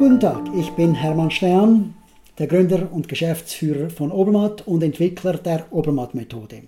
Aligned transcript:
Guten 0.00 0.18
Tag, 0.18 0.48
ich 0.56 0.70
bin 0.70 0.94
Hermann 0.94 1.30
Stern, 1.30 1.92
der 2.38 2.46
Gründer 2.46 2.88
und 2.90 3.06
Geschäftsführer 3.06 3.90
von 3.90 4.10
Obermatt 4.10 4.66
und 4.66 4.82
Entwickler 4.82 5.34
der 5.34 5.66
Obermatt-Methode. 5.70 6.62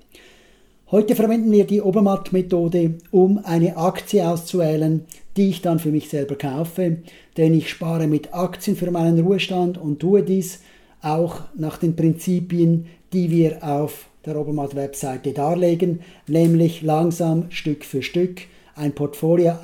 Heute 0.90 1.16
verwenden 1.16 1.50
wir 1.50 1.64
die 1.64 1.80
Obermatt-Methode, 1.80 2.96
um 3.10 3.40
eine 3.42 3.78
Aktie 3.78 4.28
auszuwählen, 4.28 5.06
die 5.38 5.48
ich 5.48 5.62
dann 5.62 5.78
für 5.78 5.88
mich 5.88 6.10
selber 6.10 6.36
kaufe, 6.36 6.98
denn 7.38 7.54
ich 7.54 7.70
spare 7.70 8.06
mit 8.06 8.34
Aktien 8.34 8.76
für 8.76 8.90
meinen 8.90 9.24
Ruhestand 9.24 9.78
und 9.78 10.00
tue 10.00 10.22
dies 10.22 10.60
auch 11.00 11.40
nach 11.56 11.78
den 11.78 11.96
Prinzipien, 11.96 12.84
die 13.14 13.30
wir 13.30 13.64
auf 13.64 14.08
der 14.26 14.38
Obermatt-Webseite 14.38 15.32
darlegen, 15.32 16.00
nämlich 16.26 16.82
langsam 16.82 17.50
Stück 17.50 17.86
für 17.86 18.02
Stück 18.02 18.42
ein 18.74 18.94
Portfolio 18.94 19.54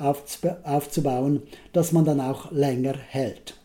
aufzubauen, 0.63 1.43
das 1.71 1.91
man 1.91 2.05
dann 2.05 2.19
auch 2.19 2.51
länger 2.51 2.95
hält. 3.09 3.59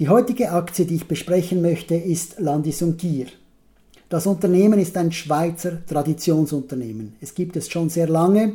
Die 0.00 0.08
heutige 0.08 0.52
Aktie, 0.52 0.86
die 0.86 0.94
ich 0.94 1.08
besprechen 1.08 1.60
möchte, 1.60 1.94
ist 1.94 2.40
Landis 2.40 2.80
und 2.80 2.96
Gier. 2.96 3.26
Das 4.08 4.26
Unternehmen 4.26 4.78
ist 4.78 4.96
ein 4.96 5.12
Schweizer 5.12 5.84
Traditionsunternehmen. 5.84 7.16
Es 7.20 7.34
gibt 7.34 7.54
es 7.56 7.68
schon 7.68 7.90
sehr 7.90 8.08
lange. 8.08 8.54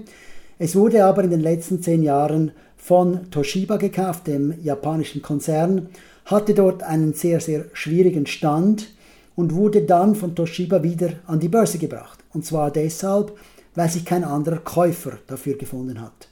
Es 0.57 0.75
wurde 0.75 1.05
aber 1.05 1.23
in 1.23 1.29
den 1.29 1.41
letzten 1.41 1.83
zehn 1.83 2.01
Jahren 2.01 2.51
von 2.77 3.29
Toshiba 3.29 3.77
gekauft, 3.77 4.25
dem 4.25 4.55
japanischen 4.63 5.21
Konzern, 5.21 5.89
hatte 6.25 6.55
dort 6.55 6.81
einen 6.81 7.13
sehr, 7.13 7.39
sehr 7.39 7.65
schwierigen 7.73 8.25
Stand 8.25 8.87
und 9.35 9.53
wurde 9.53 9.83
dann 9.83 10.15
von 10.15 10.33
Toshiba 10.33 10.81
wieder 10.81 11.11
an 11.27 11.39
die 11.39 11.49
Börse 11.49 11.77
gebracht. 11.77 12.17
Und 12.33 12.43
zwar 12.43 12.71
deshalb, 12.71 13.37
weil 13.75 13.91
sich 13.91 14.03
kein 14.03 14.23
anderer 14.23 14.57
Käufer 14.57 15.19
dafür 15.27 15.59
gefunden 15.59 16.01
hat. 16.01 16.27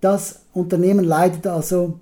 Das 0.00 0.40
Unternehmen 0.54 1.04
leidet 1.04 1.46
also 1.46 2.00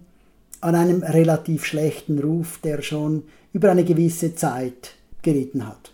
an 0.60 0.74
einem 0.74 1.02
relativ 1.02 1.64
schlechten 1.64 2.18
Ruf, 2.18 2.58
der 2.62 2.82
schon 2.82 3.24
über 3.52 3.70
eine 3.70 3.84
gewisse 3.84 4.34
Zeit 4.34 4.94
geritten 5.22 5.66
hat. 5.66 5.92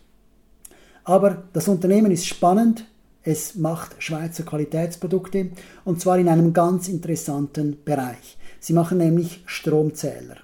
Aber 1.05 1.45
das 1.53 1.69
Unternehmen 1.69 2.11
ist 2.11 2.27
spannend, 2.27 2.87
es 3.23 3.55
macht 3.55 4.03
Schweizer 4.03 4.43
Qualitätsprodukte 4.43 5.51
und 5.85 6.01
zwar 6.01 6.19
in 6.19 6.29
einem 6.29 6.53
ganz 6.53 6.89
interessanten 6.89 7.79
Bereich. 7.85 8.37
Sie 8.61 8.73
machen 8.73 8.99
nämlich 8.99 9.43
Stromzähler. 9.47 10.37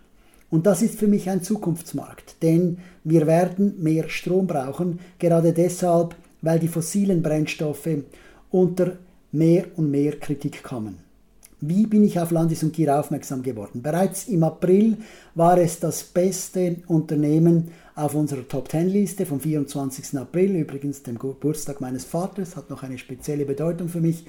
Und 0.50 0.66
das 0.66 0.82
ist 0.82 0.98
für 0.98 1.06
mich 1.06 1.30
ein 1.30 1.42
Zukunftsmarkt, 1.42 2.42
denn 2.42 2.78
wir 3.04 3.26
werden 3.26 3.82
mehr 3.82 4.08
Strom 4.08 4.46
brauchen, 4.46 4.98
gerade 5.18 5.52
deshalb, 5.52 6.16
weil 6.42 6.58
die 6.58 6.68
fossilen 6.68 7.22
Brennstoffe 7.22 7.88
unter 8.50 8.96
mehr 9.32 9.66
und 9.76 9.90
mehr 9.90 10.18
Kritik 10.18 10.62
kommen. 10.62 11.09
Wie 11.62 11.86
bin 11.86 12.04
ich 12.04 12.18
auf 12.18 12.30
Landis 12.30 12.62
und 12.62 12.72
Gier 12.72 12.98
aufmerksam 12.98 13.42
geworden? 13.42 13.82
Bereits 13.82 14.28
im 14.28 14.44
April 14.44 14.96
war 15.34 15.58
es 15.58 15.78
das 15.78 16.02
beste 16.02 16.76
Unternehmen 16.86 17.68
auf 17.94 18.14
unserer 18.14 18.48
Top 18.48 18.70
10 18.70 18.88
Liste 18.88 19.26
vom 19.26 19.40
24. 19.40 20.18
April, 20.18 20.56
übrigens 20.56 21.02
dem 21.02 21.18
Geburtstag 21.18 21.82
meines 21.82 22.06
Vaters, 22.06 22.56
hat 22.56 22.70
noch 22.70 22.82
eine 22.82 22.96
spezielle 22.96 23.44
Bedeutung 23.44 23.88
für 23.88 24.00
mich. 24.00 24.24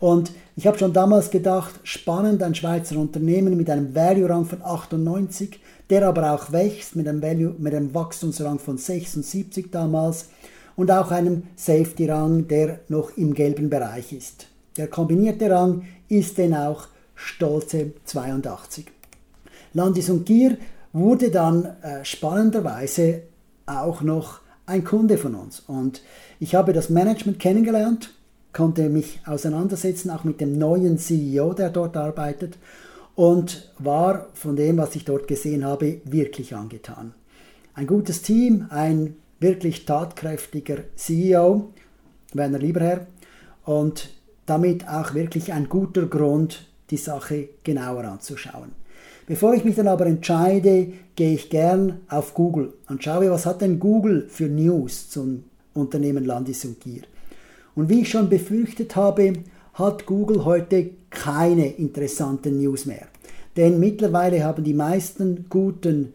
Und 0.00 0.32
ich 0.56 0.66
habe 0.66 0.76
schon 0.76 0.92
damals 0.92 1.30
gedacht, 1.30 1.78
spannend, 1.84 2.42
ein 2.42 2.56
Schweizer 2.56 2.98
Unternehmen 2.98 3.56
mit 3.56 3.70
einem 3.70 3.94
Value-Rang 3.94 4.46
von 4.46 4.60
98, 4.60 5.60
der 5.88 6.08
aber 6.08 6.32
auch 6.32 6.50
wächst 6.50 6.96
mit 6.96 7.06
einem, 7.06 7.22
Value, 7.22 7.54
mit 7.58 7.76
einem 7.76 7.94
Wachstumsrang 7.94 8.58
von 8.58 8.76
76 8.76 9.70
damals 9.70 10.30
und 10.74 10.90
auch 10.90 11.12
einem 11.12 11.44
Safety-Rang, 11.54 12.48
der 12.48 12.80
noch 12.88 13.16
im 13.16 13.34
gelben 13.34 13.70
Bereich 13.70 14.12
ist. 14.12 14.48
Der 14.76 14.88
kombinierte 14.88 15.50
Rang 15.50 15.82
ist 16.12 16.38
denn 16.38 16.54
auch 16.54 16.88
stolze 17.14 17.92
82. 18.04 18.86
Landis 19.72 20.10
und 20.10 20.26
Gier 20.26 20.58
wurde 20.92 21.30
dann 21.30 21.64
äh, 21.82 22.04
spannenderweise 22.04 23.22
auch 23.64 24.02
noch 24.02 24.40
ein 24.66 24.84
Kunde 24.84 25.16
von 25.16 25.34
uns. 25.34 25.60
Und 25.60 26.02
ich 26.38 26.54
habe 26.54 26.74
das 26.74 26.90
Management 26.90 27.38
kennengelernt, 27.38 28.12
konnte 28.52 28.90
mich 28.90 29.20
auseinandersetzen, 29.24 30.10
auch 30.10 30.24
mit 30.24 30.40
dem 30.42 30.58
neuen 30.58 30.98
CEO, 30.98 31.54
der 31.54 31.70
dort 31.70 31.96
arbeitet, 31.96 32.58
und 33.14 33.72
war 33.78 34.26
von 34.34 34.56
dem, 34.56 34.76
was 34.76 34.94
ich 34.94 35.04
dort 35.04 35.28
gesehen 35.28 35.64
habe, 35.64 36.00
wirklich 36.04 36.54
angetan. 36.54 37.14
Ein 37.74 37.86
gutes 37.86 38.20
Team, 38.20 38.66
ein 38.68 39.16
wirklich 39.40 39.86
tatkräftiger 39.86 40.78
CEO, 40.94 41.72
Werner 42.34 42.58
Lieberherr, 42.58 43.06
und 43.64 44.10
damit 44.52 44.86
auch 44.86 45.14
wirklich 45.14 45.52
ein 45.52 45.68
guter 45.70 46.04
Grund, 46.06 46.66
die 46.90 46.98
Sache 46.98 47.48
genauer 47.64 48.04
anzuschauen. 48.04 48.72
Bevor 49.26 49.54
ich 49.54 49.64
mich 49.64 49.76
dann 49.76 49.88
aber 49.88 50.04
entscheide, 50.04 50.92
gehe 51.16 51.34
ich 51.34 51.48
gern 51.48 52.00
auf 52.08 52.34
Google 52.34 52.74
und 52.86 53.02
schaue, 53.02 53.30
was 53.30 53.46
hat 53.46 53.62
denn 53.62 53.80
Google 53.80 54.26
für 54.28 54.48
News 54.48 55.08
zum 55.08 55.44
Unternehmen 55.72 56.26
Landis 56.26 56.66
und 56.66 56.80
Gier. 56.80 57.02
Und 57.74 57.88
wie 57.88 58.02
ich 58.02 58.10
schon 58.10 58.28
befürchtet 58.28 58.94
habe, 58.94 59.32
hat 59.72 60.04
Google 60.04 60.44
heute 60.44 60.90
keine 61.08 61.68
interessanten 61.68 62.58
News 62.58 62.84
mehr. 62.84 63.06
Denn 63.56 63.80
mittlerweile 63.80 64.44
haben 64.44 64.64
die 64.64 64.74
meisten 64.74 65.46
guten 65.48 66.12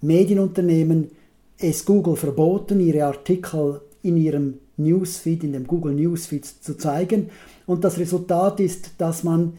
Medienunternehmen 0.00 1.10
es 1.58 1.84
Google 1.84 2.16
verboten, 2.16 2.80
ihre 2.80 3.04
Artikel 3.04 3.82
in 4.02 4.16
ihrem 4.16 4.54
Newsfeed, 4.78 5.44
in 5.44 5.52
dem 5.52 5.66
Google 5.66 5.94
Newsfeed 5.94 6.44
zu 6.46 6.76
zeigen. 6.76 7.30
Und 7.66 7.84
das 7.84 7.98
Resultat 7.98 8.60
ist, 8.60 8.92
dass 8.98 9.24
man 9.24 9.58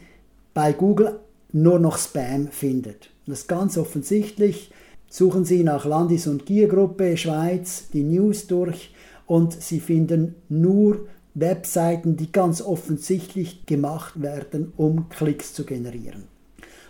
bei 0.54 0.74
Google 0.74 1.20
nur 1.52 1.80
noch 1.80 1.98
Spam 1.98 2.48
findet. 2.50 3.10
Das 3.26 3.42
ist 3.42 3.48
ganz 3.48 3.78
offensichtlich. 3.78 4.72
Suchen 5.10 5.46
Sie 5.46 5.64
nach 5.64 5.86
Landis- 5.86 6.28
und 6.28 6.46
Giergruppe 6.46 7.18
Schweiz 7.18 7.90
die 7.92 8.04
News 8.04 8.48
durch 8.48 8.94
und 9.26 9.54
Sie 9.54 9.80
finden 9.80 10.36
nur 10.50 11.08
Webseiten, 11.34 12.18
die 12.18 12.32
ganz 12.32 12.62
offensichtlich 12.62 13.66
gemacht 13.66 14.22
werden, 14.22 14.74
um 14.78 15.10
Klicks 15.10 15.54
zu 15.54 15.64
generieren. 15.64 16.24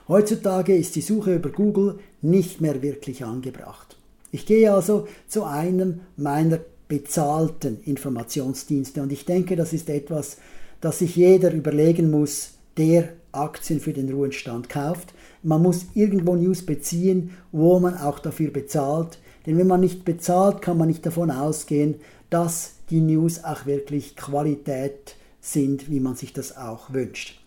Heutzutage 0.08 0.76
ist 0.76 0.96
die 0.96 1.02
Suche 1.02 1.36
über 1.36 1.50
Google 1.50 2.00
nicht 2.22 2.62
mehr 2.62 2.82
wirklich 2.82 3.24
angebracht. 3.24 3.96
Ich 4.32 4.46
gehe 4.46 4.74
also 4.74 5.08
zu 5.28 5.44
einem 5.44 6.02
meiner 6.18 6.60
bezahlten 6.90 7.80
Informationsdienste. 7.86 9.02
Und 9.02 9.14
ich 9.14 9.24
denke, 9.24 9.56
das 9.56 9.72
ist 9.72 9.90
etwas, 9.90 10.38
das 10.82 11.00
sich 11.00 11.16
jeder 11.16 11.54
überlegen 11.54 12.12
muss, 12.12 12.56
der 12.76 13.10
Aktien 13.32 13.80
für 13.80 13.94
den 13.94 14.12
Ruhestand 14.12 14.68
kauft. 14.68 15.14
Man 15.44 15.62
muss 15.62 15.86
irgendwo 15.94 16.36
News 16.36 16.66
beziehen, 16.66 17.32
wo 17.54 17.80
man 17.80 17.98
auch 17.98 18.20
dafür 18.20 18.52
bezahlt. 18.52 19.20
Denn 19.46 19.58
wenn 19.58 19.68
man 19.68 19.80
nicht 19.80 20.04
bezahlt, 20.04 20.62
kann 20.62 20.78
man 20.78 20.88
nicht 20.88 21.06
davon 21.06 21.32
ausgehen, 21.32 21.96
dass 22.30 22.74
die 22.90 23.02
News 23.02 23.44
auch 23.44 23.66
wirklich 23.66 24.16
Qualität 24.16 25.16
sind, 25.42 25.90
wie 25.90 26.00
man 26.00 26.16
sich 26.16 26.34
das 26.34 26.58
auch 26.58 26.92
wünscht. 26.92 27.39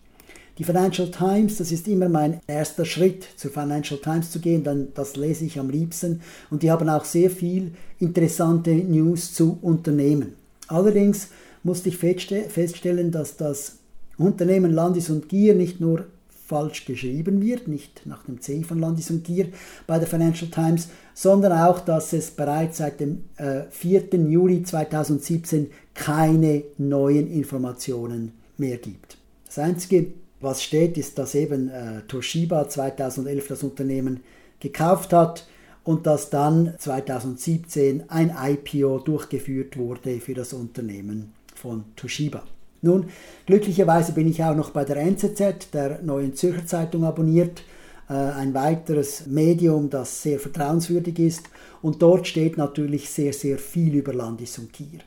Die 0.63 0.71
Financial 0.71 1.11
Times, 1.11 1.57
das 1.57 1.73
ist 1.73 1.89
immer 1.89 2.07
mein 2.07 2.39
erster 2.47 2.85
Schritt, 2.85 3.27
zur 3.35 3.51
Financial 3.51 3.99
Times 3.99 4.31
zu 4.31 4.39
gehen, 4.39 4.63
dann 4.63 4.93
das 4.93 5.17
lese 5.17 5.43
ich 5.43 5.59
am 5.59 5.69
liebsten 5.69 6.21
und 6.49 6.63
die 6.63 6.71
haben 6.71 6.87
auch 6.87 7.03
sehr 7.03 7.29
viel 7.29 7.73
interessante 7.99 8.73
News 8.73 9.33
zu 9.33 9.57
Unternehmen. 9.61 10.35
Allerdings 10.69 11.27
musste 11.63 11.89
ich 11.89 11.97
feststellen, 11.97 13.11
dass 13.11 13.35
das 13.35 13.79
Unternehmen 14.17 14.71
Landis 14.71 15.09
und 15.09 15.27
Gier 15.27 15.53
nicht 15.53 15.81
nur 15.81 16.05
falsch 16.47 16.85
geschrieben 16.85 17.41
wird, 17.41 17.67
nicht 17.67 18.05
nach 18.05 18.23
dem 18.23 18.39
C 18.39 18.63
von 18.63 18.79
Landis 18.79 19.11
und 19.11 19.25
Gier 19.25 19.47
bei 19.85 19.99
der 19.99 20.07
Financial 20.07 20.49
Times, 20.49 20.87
sondern 21.13 21.51
auch, 21.51 21.81
dass 21.81 22.13
es 22.13 22.31
bereits 22.31 22.77
seit 22.77 23.01
dem 23.01 23.25
äh, 23.35 23.63
4. 23.69 24.15
Juli 24.29 24.63
2017 24.63 25.71
keine 25.93 26.63
neuen 26.77 27.29
Informationen 27.29 28.31
mehr 28.55 28.77
gibt. 28.77 29.17
Das 29.45 29.59
Einzige, 29.59 30.22
was 30.43 30.61
steht, 30.61 30.97
ist, 30.97 31.17
dass 31.17 31.35
eben 31.35 31.69
äh, 31.69 32.01
Toshiba 32.07 32.67
2011 32.67 33.47
das 33.47 33.63
Unternehmen 33.63 34.21
gekauft 34.59 35.13
hat 35.13 35.47
und 35.83 36.05
dass 36.05 36.29
dann 36.29 36.73
2017 36.77 38.09
ein 38.09 38.35
IPO 38.37 38.99
durchgeführt 38.99 39.77
wurde 39.77 40.19
für 40.19 40.33
das 40.33 40.53
Unternehmen 40.53 41.33
von 41.55 41.85
Toshiba. 41.95 42.43
Nun, 42.81 43.05
glücklicherweise 43.45 44.11
bin 44.11 44.27
ich 44.27 44.43
auch 44.43 44.55
noch 44.55 44.71
bei 44.71 44.83
der 44.83 44.97
NZZ, 44.97 45.71
der 45.73 46.01
Neuen 46.01 46.35
Zürcher 46.35 46.65
Zeitung, 46.65 47.05
abonniert. 47.05 47.63
Äh, 48.09 48.13
ein 48.13 48.53
weiteres 48.53 49.25
Medium, 49.27 49.89
das 49.89 50.21
sehr 50.21 50.39
vertrauenswürdig 50.39 51.19
ist. 51.19 51.43
Und 51.81 52.01
dort 52.01 52.27
steht 52.27 52.57
natürlich 52.57 53.09
sehr, 53.09 53.33
sehr 53.33 53.57
viel 53.57 53.95
über 53.95 54.13
Landis 54.13 54.57
und 54.59 54.73
Kier. 54.73 54.99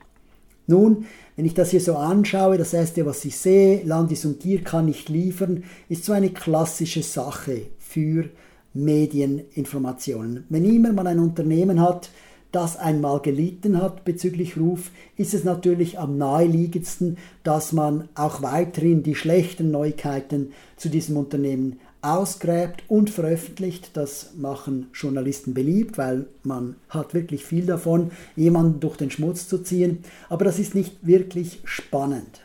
Nun, 0.67 1.07
wenn 1.37 1.45
ich 1.45 1.55
das 1.55 1.71
hier 1.71 1.81
so 1.81 1.97
anschaue, 1.97 2.59
das 2.59 2.73
erste, 2.73 3.07
was 3.07 3.25
ich 3.25 3.37
sehe, 3.37 3.83
Landis 3.85 4.25
und 4.25 4.41
Gier 4.41 4.63
kann 4.63 4.87
nicht 4.87 5.09
liefern, 5.09 5.65
ist 5.89 6.05
so 6.05 6.13
eine 6.13 6.31
klassische 6.31 7.03
Sache 7.03 7.63
für 7.79 8.31
Medieninformationen. 8.75 10.45
Wenn 10.49 10.65
immer 10.65 10.93
man 10.93 11.07
ein 11.07 11.19
Unternehmen 11.19 11.81
hat, 11.81 12.11
das 12.53 12.77
einmal 12.79 13.21
gelitten 13.21 13.83
hat 13.83 14.05
bezüglich 14.05 14.57
Ruf, 14.57 14.91
ist 15.17 15.35
es 15.35 15.45
natürlich 15.45 15.99
am 15.99 16.17
naheliegendsten, 16.17 17.19
dass 17.43 17.73
man 17.73 18.09
auch 18.15 18.41
weiterhin 18.41 19.03
die 19.03 19.15
schlechten 19.15 19.71
Neuigkeiten 19.71 20.53
zu 20.77 20.89
diesem 20.89 21.17
Unternehmen 21.17 21.81
ausgräbt 22.15 22.85
und 22.89 23.11
veröffentlicht. 23.11 23.91
Das 23.97 24.31
machen 24.37 24.89
Journalisten 24.95 25.55
beliebt, 25.55 25.99
weil 25.99 26.27
man 26.43 26.77
hat 26.89 27.15
wirklich 27.15 27.45
viel 27.45 27.67
davon, 27.67 28.11
jemanden 28.37 28.81
durch 28.81 28.97
den 28.97 29.11
Schmutz 29.11 29.49
zu 29.49 29.59
ziehen. 29.59 29.99
Aber 30.29 30.45
das 30.45 30.59
ist 30.59 30.75
nicht 30.75 31.07
wirklich 31.07 31.61
spannend. 31.65 32.43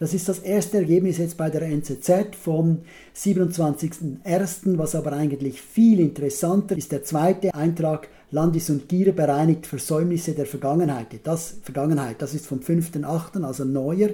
Das 0.00 0.12
ist 0.12 0.28
das 0.28 0.40
erste 0.40 0.78
Ergebnis 0.78 1.18
jetzt 1.18 1.36
bei 1.36 1.50
der 1.50 1.62
NZZ 1.62 2.34
vom 2.38 2.80
27.01., 3.16 4.76
was 4.76 4.96
aber 4.96 5.12
eigentlich 5.12 5.62
viel 5.62 6.00
interessanter 6.00 6.76
ist. 6.76 6.90
Der 6.90 7.04
zweite 7.04 7.54
Eintrag 7.54 8.08
Landis 8.32 8.68
und 8.70 8.88
Gier 8.88 9.12
bereinigt 9.12 9.66
Versäumnisse 9.66 10.32
der 10.32 10.46
Vergangenheit. 10.46 11.06
Das, 11.22 11.54
Vergangenheit, 11.62 12.20
das 12.20 12.34
ist 12.34 12.46
vom 12.46 12.58
5.8., 12.58 13.44
also 13.44 13.64
neuer. 13.64 14.10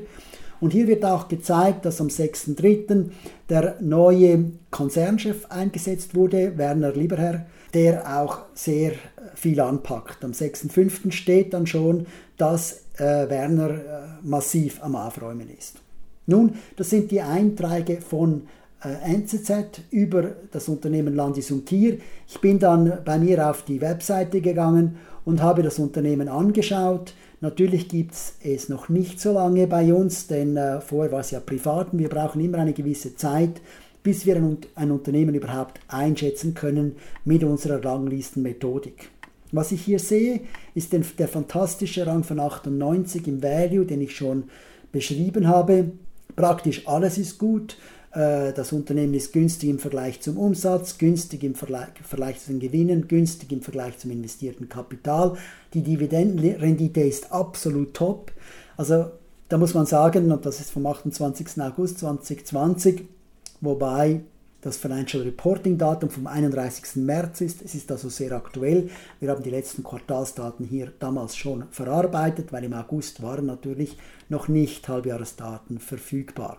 Und 0.61 0.73
hier 0.73 0.87
wird 0.87 1.05
auch 1.05 1.29
gezeigt, 1.29 1.85
dass 1.85 2.01
am 2.01 2.09
6.3. 2.09 3.11
der 3.49 3.77
neue 3.81 4.53
Konzernchef 4.71 5.47
eingesetzt 5.49 6.15
wurde, 6.15 6.57
Werner 6.59 6.93
Lieberherr, 6.93 7.47
der 7.73 8.21
auch 8.21 8.41
sehr 8.55 8.93
viel 9.35 9.61
anpackt. 9.61 10.25
Am 10.25 10.33
6.5. 10.33 11.13
steht 11.13 11.55
dann 11.55 11.67
schon, 11.67 12.07
dass 12.37 12.83
äh, 12.99 13.29
Werner 13.29 13.71
äh, 13.71 13.81
massiv 14.23 14.83
am 14.83 14.97
Aufräumen 14.97 15.49
ist. 15.57 15.79
Nun, 16.27 16.55
das 16.77 16.91
sind 16.91 17.11
die 17.11 17.21
Einträge 17.21 18.01
von 18.01 18.43
äh, 18.83 19.15
NZZ 19.15 19.83
über 19.91 20.31
das 20.53 20.69
Unternehmen 20.69 21.15
Landis 21.15 21.51
und 21.51 21.67
Tier. 21.67 21.99
Ich 22.29 22.41
bin 22.41 22.59
dann 22.59 22.99
bei 23.05 23.19
mir 23.19 23.49
auf 23.49 23.65
die 23.65 23.81
Webseite 23.81 24.41
gegangen 24.41 24.97
und 25.25 25.43
habe 25.43 25.63
das 25.63 25.79
Unternehmen 25.79 26.29
angeschaut. 26.29 27.15
Natürlich 27.43 27.89
gibt 27.89 28.13
es 28.13 28.35
es 28.45 28.69
noch 28.69 28.91
nicht 28.91 29.19
so 29.19 29.33
lange 29.33 29.67
bei 29.67 29.95
uns, 29.95 30.27
denn 30.27 30.57
äh, 30.57 30.81
vorher 30.83 31.11
war 31.11 31.21
es 31.21 31.31
ja 31.31 31.41
privat 31.41 31.93
und 31.93 31.99
wir 31.99 32.11
brauchen 32.11 32.41
immer 32.41 32.59
eine 32.59 32.75
gewisse 32.75 33.17
Zeit, 33.17 33.63
bis 34.03 34.27
wir 34.27 34.37
ein, 34.37 34.59
ein 34.75 34.91
Unternehmen 34.91 35.35
überhaupt 35.35 35.81
einschätzen 35.89 36.53
können 36.53 36.97
mit 37.25 37.43
unserer 37.43 37.83
Ranglistenmethodik. 37.83 39.11
Was 39.53 39.73
ich 39.73 39.83
hier 39.83 39.99
sehe, 39.99 40.41
ist 40.75 40.93
den, 40.93 41.05
der 41.19 41.29
fantastische 41.29 42.07
Rang 42.07 42.25
von 42.25 42.39
98 42.41 43.27
im 43.27 43.43
Value, 43.43 43.87
den 43.87 44.03
ich 44.03 44.15
schon 44.15 44.45
beschrieben 44.93 45.49
habe. 45.49 45.93
Praktisch 46.37 46.87
alles 46.87 47.19
ist 47.19 47.39
gut. 47.39 47.77
Äh, 48.13 48.53
das 48.53 48.73
Unternehmen 48.73 49.15
ist 49.15 49.33
günstig 49.33 49.69
im 49.69 49.79
Vergleich 49.79 50.21
zum 50.21 50.37
Umsatz, 50.37 50.99
günstig 50.99 51.45
im 51.45 51.55
Vergleich 51.55 52.41
zu 52.41 52.53
den 52.53 52.61
Gewinnen, 52.61 53.09
günstig 53.09 53.53
im 53.53 53.63
Vergleich 53.63 53.99
zum 53.99 54.11
investierten 54.11 54.69
Kapital. 54.69 55.37
Die 55.75 55.83
Dividendenrendite 55.83 57.03
ist 57.03 57.33
absolut 57.33 57.95
top. 57.95 58.33
Also 58.77 59.07
da 59.49 59.59
muss 59.59 59.75
man 59.75 59.87
sagen, 59.87 60.31
und 60.31 60.47
das 60.47 60.61
ist 60.61 60.71
vom 60.71 60.87
28. 60.87 61.61
August 61.61 61.99
2020, 61.99 63.05
wobei 63.61 64.21
das 64.61 64.77
Financial 64.77 65.23
Reporting 65.23 65.79
Datum 65.79 66.11
vom 66.11 66.27
31. 66.27 66.97
März 66.97 67.41
ist. 67.41 67.63
Es 67.63 67.75
ist 67.75 67.91
also 67.91 68.09
sehr 68.09 68.33
aktuell. 68.33 68.91
Wir 69.19 69.31
haben 69.31 69.43
die 69.43 69.51
letzten 69.51 69.83
Quartalsdaten 69.83 70.67
hier 70.67 70.93
damals 70.99 71.37
schon 71.37 71.65
verarbeitet, 71.71 72.53
weil 72.53 72.65
im 72.65 72.75
August 72.75 73.23
waren 73.23 73.47
natürlich 73.47 73.97
noch 74.29 74.49
nicht 74.49 74.87
Halbjahresdaten 74.89 75.79
verfügbar. 75.79 76.59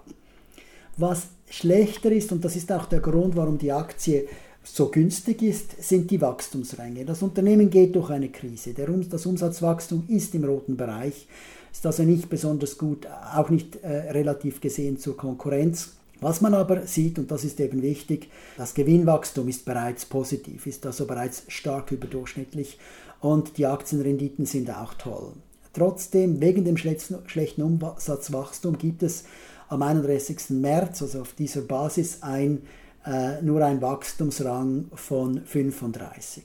Was 1.02 1.30
schlechter 1.50 2.12
ist, 2.12 2.32
und 2.32 2.46
das 2.46 2.56
ist 2.56 2.72
auch 2.72 2.86
der 2.86 3.00
Grund, 3.00 3.36
warum 3.36 3.58
die 3.58 3.72
Aktie 3.72 4.28
so 4.64 4.90
günstig 4.90 5.42
ist, 5.42 5.82
sind 5.82 6.12
die 6.12 6.22
Wachstumsränge. 6.22 7.06
Das 7.06 7.24
Unternehmen 7.24 7.72
geht 7.72 7.96
durch 7.96 8.12
eine 8.12 8.30
Krise. 8.30 8.76
Der, 8.76 8.86
das 8.88 9.26
Umsatzwachstum 9.26 10.04
ist 10.10 10.36
im 10.36 10.44
roten 10.44 10.78
Bereich, 10.78 11.28
ist 11.74 11.88
also 11.88 12.04
nicht 12.04 12.30
besonders 12.30 12.78
gut, 12.78 13.08
auch 13.36 13.50
nicht 13.50 13.78
äh, 13.78 14.12
relativ 14.12 14.62
gesehen 14.62 15.00
zur 15.00 15.18
Konkurrenz. 15.18 15.94
Was 16.20 16.40
man 16.40 16.54
aber 16.54 16.86
sieht, 16.86 17.18
und 17.18 17.32
das 17.32 17.46
ist 17.46 17.60
eben 17.60 17.82
wichtig, 17.82 18.30
das 18.56 18.76
Gewinnwachstum 18.76 19.48
ist 19.48 19.66
bereits 19.66 20.06
positiv, 20.06 20.68
ist 20.68 20.86
also 20.86 21.08
bereits 21.08 21.46
stark 21.48 21.92
überdurchschnittlich 21.92 22.78
und 23.22 23.58
die 23.58 23.66
Aktienrenditen 23.66 24.46
sind 24.46 24.70
auch 24.70 24.94
toll. 24.94 25.32
Trotzdem, 25.74 26.42
wegen 26.42 26.64
dem 26.64 26.78
schlechten 26.78 27.64
Umsatzwachstum 27.64 28.78
gibt 28.78 29.02
es 29.02 29.24
am 29.72 29.82
31. 29.82 30.50
März, 30.50 31.02
also 31.02 31.22
auf 31.22 31.34
dieser 31.34 31.62
Basis, 31.62 32.22
ein, 32.22 32.64
äh, 33.06 33.42
nur 33.42 33.64
ein 33.64 33.82
Wachstumsrang 33.82 34.88
von 34.94 35.46
35. 35.46 36.44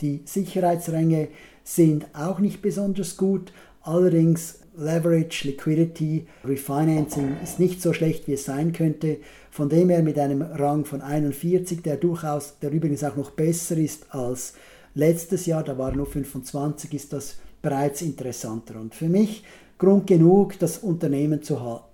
Die 0.00 0.22
Sicherheitsränge 0.24 1.28
sind 1.64 2.06
auch 2.14 2.38
nicht 2.38 2.62
besonders 2.62 3.16
gut, 3.16 3.52
allerdings 3.82 4.60
Leverage, 4.76 5.48
Liquidity, 5.48 6.28
Refinancing 6.44 7.38
ist 7.42 7.58
nicht 7.58 7.82
so 7.82 7.92
schlecht, 7.92 8.28
wie 8.28 8.34
es 8.34 8.44
sein 8.44 8.72
könnte. 8.72 9.16
Von 9.50 9.68
dem 9.68 9.88
her 9.88 10.04
mit 10.04 10.16
einem 10.16 10.42
Rang 10.42 10.84
von 10.84 11.02
41, 11.02 11.82
der 11.82 11.96
durchaus, 11.96 12.60
der 12.60 12.70
übrigens 12.70 13.02
auch 13.02 13.16
noch 13.16 13.32
besser 13.32 13.76
ist 13.76 14.14
als 14.14 14.54
letztes 14.94 15.46
Jahr, 15.46 15.64
da 15.64 15.76
war 15.78 15.90
nur 15.90 16.06
25, 16.06 16.94
ist 16.94 17.12
das 17.12 17.38
bereits 17.60 18.02
interessanter. 18.02 18.80
Und 18.80 18.94
für 18.94 19.08
mich 19.08 19.42
Grund 19.78 20.06
genug, 20.06 20.56
das 20.60 20.78
Unternehmen 20.78 21.42
zu 21.42 21.60
halten 21.60 21.87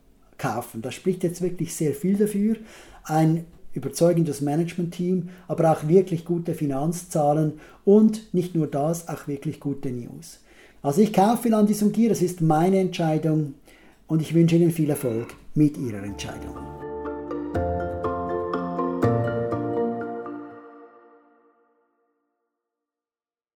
kaufen. 0.45 0.83
Da 0.83 0.91
spricht 0.91 1.25
jetzt 1.25 1.41
wirklich 1.41 1.75
sehr 1.75 1.95
viel 1.95 2.17
dafür. 2.17 2.57
Ein 3.05 3.45
überzeugendes 3.73 4.41
Management-Team, 4.41 5.31
aber 5.49 5.73
auch 5.73 5.89
wirklich 5.89 6.25
gute 6.25 6.55
Finanzzahlen 6.55 7.55
und 7.85 8.33
nicht 8.33 8.55
nur 8.55 8.67
das, 8.67 9.09
auch 9.09 9.27
wirklich 9.27 9.59
gute 9.59 9.91
News. 9.91 10.41
Also 10.83 11.01
ich 11.01 11.13
kaufe 11.13 11.49
Landis 11.49 11.83
und 11.83 11.93
Gier, 11.93 12.11
das 12.11 12.23
ist 12.23 12.41
meine 12.41 12.79
Entscheidung 12.79 13.55
und 14.07 14.23
ich 14.23 14.35
wünsche 14.35 14.57
Ihnen 14.57 14.71
viel 14.71 14.91
Erfolg 14.91 15.29
mit 15.55 15.77
Ihrer 15.79 16.05
Entscheidung. 16.05 16.74